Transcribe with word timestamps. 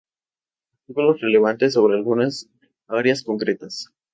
Artículos 0.79 1.21
relevantes 1.21 1.73
sobre 1.75 1.95
algunas 1.95 2.49
áreas 2.87 3.21
concretas. 3.21 3.89